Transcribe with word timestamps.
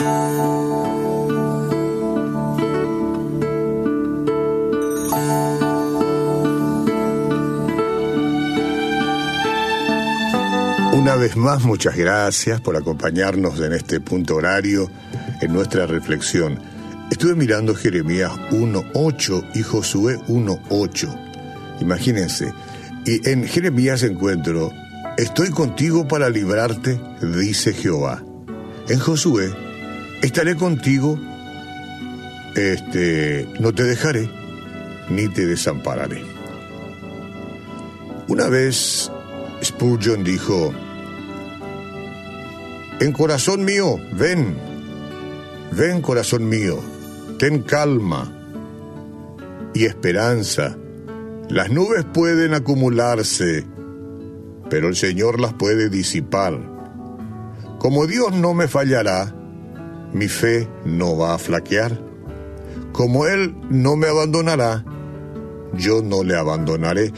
Una 0.00 0.06
vez 11.16 11.36
más, 11.36 11.64
muchas 11.64 11.96
gracias 11.96 12.62
por 12.62 12.76
acompañarnos 12.76 13.60
en 13.60 13.74
este 13.74 14.00
punto 14.00 14.36
horario 14.36 14.90
en 15.42 15.52
nuestra 15.52 15.84
reflexión. 15.84 16.58
Estuve 17.10 17.34
mirando 17.34 17.74
Jeremías 17.74 18.32
1.8 18.52 19.50
y 19.54 19.62
Josué 19.62 20.18
1.8. 20.28 21.80
Imagínense, 21.82 22.54
y 23.04 23.28
en 23.28 23.44
Jeremías 23.44 24.02
encuentro, 24.02 24.72
estoy 25.18 25.50
contigo 25.50 26.08
para 26.08 26.30
librarte, 26.30 26.98
dice 27.20 27.74
Jehová. 27.74 28.22
En 28.88 28.98
Josué, 28.98 29.52
estaré 30.22 30.54
contigo, 30.56 31.18
este, 32.54 33.48
no 33.58 33.72
te 33.72 33.84
dejaré, 33.84 34.28
ni 35.08 35.28
te 35.28 35.46
desampararé. 35.46 36.22
Una 38.28 38.48
vez 38.48 39.10
Spurgeon 39.62 40.22
dijo, 40.24 40.72
en 43.00 43.12
corazón 43.12 43.64
mío, 43.64 43.96
ven, 44.12 44.56
ven 45.72 46.02
corazón 46.02 46.48
mío, 46.48 46.78
ten 47.38 47.62
calma 47.62 48.30
y 49.74 49.86
esperanza. 49.86 50.76
Las 51.48 51.70
nubes 51.70 52.04
pueden 52.04 52.54
acumularse, 52.54 53.64
pero 54.68 54.88
el 54.88 54.96
Señor 54.96 55.40
las 55.40 55.54
puede 55.54 55.88
disipar. 55.88 56.60
Como 57.78 58.06
Dios 58.06 58.32
no 58.34 58.54
me 58.54 58.68
fallará, 58.68 59.34
mi 60.12 60.28
fe 60.28 60.68
no 60.84 61.16
va 61.16 61.34
a 61.34 61.38
flaquear. 61.38 62.00
Como 62.92 63.26
Él 63.26 63.54
no 63.70 63.96
me 63.96 64.08
abandonará, 64.08 64.84
yo 65.74 66.02
no 66.02 66.24
le 66.24 66.36
abandonaré. 66.36 67.12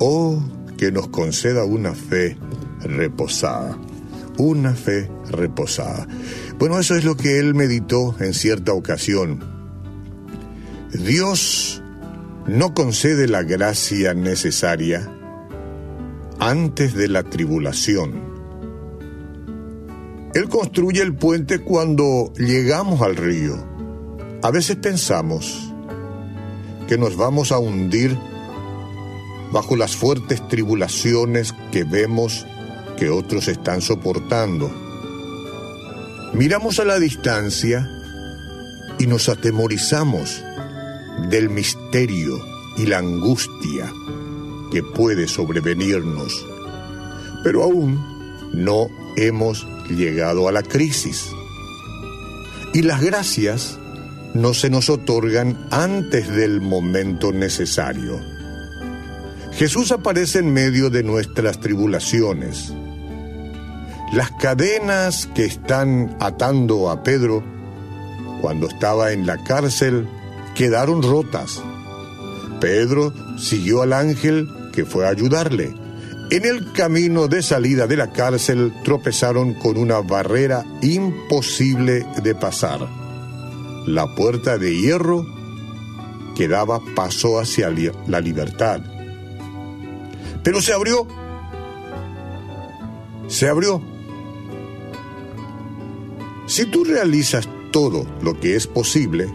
Oh, 0.00 0.42
que 0.76 0.92
nos 0.92 1.08
conceda 1.08 1.64
una 1.64 1.94
fe 1.94 2.36
reposada 2.82 3.76
una 4.38 4.72
fe 4.72 5.10
reposada. 5.30 6.06
Bueno, 6.58 6.78
eso 6.78 6.94
es 6.94 7.04
lo 7.04 7.16
que 7.16 7.38
él 7.38 7.54
meditó 7.54 8.16
en 8.20 8.32
cierta 8.32 8.72
ocasión. 8.72 9.40
Dios 10.92 11.82
no 12.46 12.72
concede 12.72 13.28
la 13.28 13.42
gracia 13.42 14.14
necesaria 14.14 15.12
antes 16.38 16.94
de 16.94 17.08
la 17.08 17.24
tribulación. 17.24 18.27
Él 20.34 20.48
construye 20.48 21.02
el 21.02 21.14
puente 21.14 21.60
cuando 21.60 22.32
llegamos 22.36 23.00
al 23.00 23.16
río. 23.16 23.56
A 24.42 24.50
veces 24.50 24.76
pensamos 24.76 25.72
que 26.86 26.98
nos 26.98 27.16
vamos 27.16 27.50
a 27.50 27.58
hundir 27.58 28.16
bajo 29.52 29.76
las 29.76 29.96
fuertes 29.96 30.46
tribulaciones 30.48 31.54
que 31.72 31.84
vemos 31.84 32.46
que 32.98 33.10
otros 33.10 33.48
están 33.48 33.80
soportando. 33.80 34.70
Miramos 36.34 36.78
a 36.78 36.84
la 36.84 36.98
distancia 36.98 37.88
y 38.98 39.06
nos 39.06 39.28
atemorizamos 39.28 40.42
del 41.30 41.48
misterio 41.48 42.38
y 42.76 42.86
la 42.86 42.98
angustia 42.98 43.92
que 44.70 44.82
puede 44.82 45.26
sobrevenirnos. 45.26 46.46
Pero 47.42 47.62
aún 47.62 47.98
no 48.52 48.88
hemos 49.26 49.66
llegado 49.88 50.48
a 50.48 50.52
la 50.52 50.62
crisis. 50.62 51.30
Y 52.74 52.82
las 52.82 53.02
gracias 53.02 53.78
no 54.34 54.54
se 54.54 54.70
nos 54.70 54.90
otorgan 54.90 55.58
antes 55.70 56.28
del 56.28 56.60
momento 56.60 57.32
necesario. 57.32 58.20
Jesús 59.52 59.90
aparece 59.90 60.38
en 60.38 60.52
medio 60.52 60.90
de 60.90 61.02
nuestras 61.02 61.58
tribulaciones 61.58 62.72
las 64.12 64.30
cadenas 64.30 65.28
que 65.34 65.44
están 65.44 66.16
atando 66.18 66.90
a 66.90 67.02
Pedro 67.02 67.42
cuando 68.40 68.66
estaba 68.66 69.12
en 69.12 69.26
la 69.26 69.36
cárcel 69.44 70.08
quedaron 70.54 71.02
rotas. 71.02 71.62
Pedro 72.58 73.12
siguió 73.38 73.82
al 73.82 73.92
ángel 73.92 74.48
que 74.72 74.86
fue 74.86 75.06
a 75.06 75.10
ayudarle. 75.10 75.74
En 76.30 76.44
el 76.44 76.72
camino 76.72 77.26
de 77.26 77.42
salida 77.42 77.86
de 77.86 77.96
la 77.96 78.12
cárcel 78.12 78.72
tropezaron 78.84 79.54
con 79.54 79.78
una 79.78 80.00
barrera 80.00 80.64
imposible 80.82 82.06
de 82.22 82.34
pasar. 82.34 82.86
La 83.86 84.14
puerta 84.14 84.58
de 84.58 84.76
hierro 84.76 85.24
que 86.36 86.48
daba 86.48 86.80
paso 86.94 87.40
hacia 87.40 87.72
la 88.06 88.20
libertad. 88.20 88.80
Pero 90.42 90.60
se 90.60 90.72
abrió. 90.72 91.06
Se 93.28 93.48
abrió 93.48 93.82
si 96.48 96.64
tú 96.64 96.82
realizas 96.82 97.46
todo 97.72 98.06
lo 98.22 98.40
que 98.40 98.56
es 98.56 98.66
posible, 98.66 99.28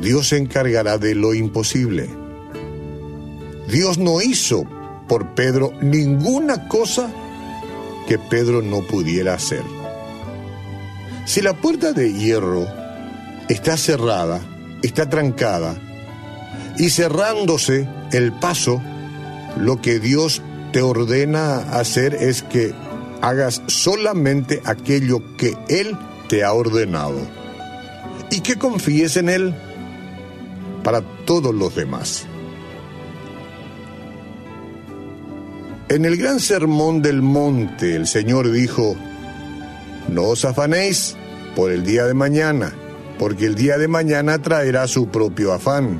Dios 0.00 0.28
se 0.28 0.36
encargará 0.36 0.96
de 0.96 1.16
lo 1.16 1.34
imposible. 1.34 2.08
Dios 3.68 3.98
no 3.98 4.22
hizo 4.22 4.64
por 5.08 5.34
Pedro 5.34 5.72
ninguna 5.80 6.68
cosa 6.68 7.10
que 8.06 8.18
Pedro 8.18 8.62
no 8.62 8.82
pudiera 8.82 9.34
hacer. 9.34 9.62
Si 11.26 11.42
la 11.42 11.54
puerta 11.54 11.92
de 11.92 12.12
hierro 12.12 12.66
está 13.48 13.76
cerrada, 13.76 14.40
está 14.82 15.10
trancada, 15.10 15.76
y 16.78 16.90
cerrándose 16.90 17.88
el 18.12 18.32
paso, 18.32 18.80
lo 19.58 19.80
que 19.80 19.98
Dios 19.98 20.42
te 20.72 20.80
ordena 20.80 21.58
hacer 21.58 22.14
es 22.14 22.42
que 22.42 22.72
hagas 23.20 23.62
solamente 23.66 24.62
aquello 24.64 25.36
que 25.36 25.56
Él 25.68 25.96
te 26.28 26.44
ha 26.44 26.52
ordenado 26.52 27.18
y 28.30 28.40
que 28.40 28.56
confíes 28.56 29.16
en 29.16 29.28
Él 29.28 29.54
para 30.84 31.02
todos 31.24 31.54
los 31.54 31.74
demás. 31.74 32.27
En 35.90 36.04
el 36.04 36.18
gran 36.18 36.38
sermón 36.38 37.00
del 37.00 37.22
monte 37.22 37.96
el 37.96 38.06
Señor 38.06 38.50
dijo, 38.52 38.94
no 40.08 40.24
os 40.24 40.44
afanéis 40.44 41.16
por 41.56 41.70
el 41.70 41.82
día 41.82 42.04
de 42.04 42.12
mañana, 42.12 42.74
porque 43.18 43.46
el 43.46 43.54
día 43.54 43.78
de 43.78 43.88
mañana 43.88 44.38
traerá 44.42 44.86
su 44.86 45.08
propio 45.08 45.54
afán. 45.54 45.98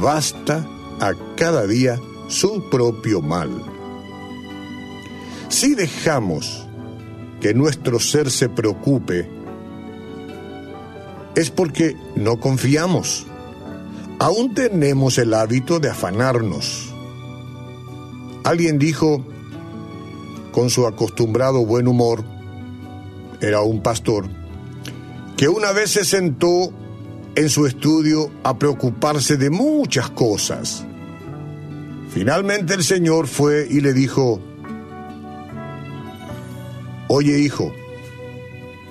Basta 0.00 0.66
a 1.00 1.12
cada 1.36 1.66
día 1.66 2.00
su 2.28 2.70
propio 2.70 3.20
mal. 3.20 3.50
Si 5.50 5.74
dejamos 5.74 6.66
que 7.42 7.52
nuestro 7.52 8.00
ser 8.00 8.30
se 8.30 8.48
preocupe, 8.48 9.28
es 11.34 11.50
porque 11.50 11.94
no 12.16 12.40
confiamos. 12.40 13.26
Aún 14.18 14.54
tenemos 14.54 15.18
el 15.18 15.34
hábito 15.34 15.78
de 15.78 15.90
afanarnos. 15.90 16.91
Alguien 18.44 18.78
dijo, 18.78 19.24
con 20.52 20.70
su 20.70 20.86
acostumbrado 20.86 21.64
buen 21.64 21.88
humor, 21.88 22.24
era 23.40 23.62
un 23.62 23.82
pastor, 23.82 24.26
que 25.36 25.48
una 25.48 25.72
vez 25.72 25.90
se 25.90 26.04
sentó 26.04 26.72
en 27.34 27.48
su 27.48 27.66
estudio 27.66 28.30
a 28.42 28.58
preocuparse 28.58 29.36
de 29.36 29.50
muchas 29.50 30.10
cosas. 30.10 30.84
Finalmente 32.10 32.74
el 32.74 32.84
Señor 32.84 33.26
fue 33.26 33.66
y 33.68 33.80
le 33.80 33.92
dijo, 33.92 34.40
Oye 37.08 37.38
hijo, 37.38 37.72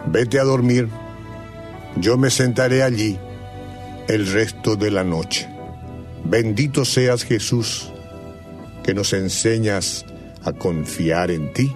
vete 0.07 0.39
a 0.39 0.43
dormir, 0.43 0.87
yo 1.97 2.17
me 2.17 2.29
sentaré 2.29 2.83
allí 2.83 3.17
el 4.07 4.31
resto 4.31 4.75
de 4.75 4.91
la 4.91 5.03
noche. 5.03 5.47
Bendito 6.23 6.85
seas 6.85 7.23
Jesús, 7.23 7.90
que 8.83 8.93
nos 8.93 9.13
enseñas 9.13 10.05
a 10.43 10.53
confiar 10.53 11.31
en 11.31 11.53
ti 11.53 11.73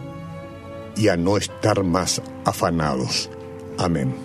y 0.96 1.10
a 1.10 1.18
no 1.18 1.38
estar 1.38 1.84
más 1.84 2.22
afanados. 2.46 3.30
Amén. 3.78 4.25